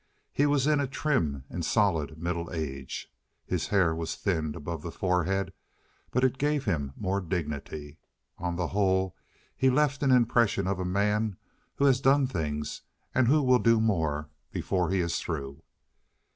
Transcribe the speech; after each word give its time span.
He 0.33 0.47
was 0.47 0.65
in 0.65 0.79
a 0.79 0.87
trim 0.87 1.43
and 1.47 1.63
solid 1.63 2.17
middle 2.17 2.49
age. 2.51 3.13
His 3.45 3.67
hair 3.67 3.93
was 3.93 4.15
thinned 4.15 4.55
above 4.55 4.81
the 4.81 4.89
forehead, 4.91 5.53
but 6.09 6.23
it 6.23 6.39
gave 6.39 6.65
him 6.65 6.93
more 6.97 7.21
dignity. 7.21 7.99
On 8.39 8.55
the 8.55 8.69
whole, 8.69 9.15
he 9.55 9.69
left 9.69 10.01
an 10.01 10.09
impression 10.09 10.65
of 10.65 10.79
a 10.79 10.85
man 10.85 11.37
who 11.75 11.85
has 11.85 12.01
done 12.01 12.25
things 12.25 12.81
and 13.13 13.27
who 13.27 13.43
will 13.43 13.59
do 13.59 13.79
more 13.79 14.31
before 14.51 14.89
he 14.89 15.01
is 15.01 15.19
through. 15.19 15.61